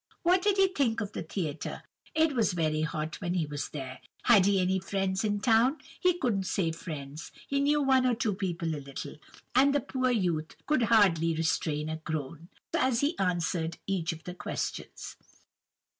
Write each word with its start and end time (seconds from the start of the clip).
What 0.23 0.41
did 0.41 0.57
he 0.57 0.65
think 0.67 0.99
of 0.99 1.11
the 1.11 1.21
theatre?—It 1.21 2.33
was 2.33 2.53
very 2.53 2.81
hot 2.81 3.21
when 3.21 3.35
he 3.35 3.45
was 3.45 3.69
there. 3.69 3.99
Had 4.23 4.47
he 4.47 4.59
any 4.59 4.79
friends 4.79 5.23
in 5.23 5.35
the 5.37 5.43
town?—He 5.43 6.17
couldn't 6.17 6.47
say 6.47 6.71
friends—he 6.71 7.59
knew 7.59 7.83
one 7.83 8.07
or 8.07 8.15
two 8.15 8.33
people 8.33 8.69
a 8.69 8.81
little. 8.81 9.17
And 9.53 9.75
the 9.75 9.79
poor 9.79 10.09
youth 10.09 10.55
could 10.65 10.81
hardly 10.89 11.35
restrain 11.35 11.87
a 11.87 11.97
groan, 11.97 12.49
as 12.75 13.01
he 13.01 13.15
answered 13.19 13.77
each 13.85 14.11
of 14.11 14.23
the 14.23 14.33
questions. 14.33 15.17